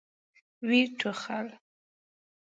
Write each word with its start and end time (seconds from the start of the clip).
ويې 0.67 0.85
ټوخل. 0.99 1.47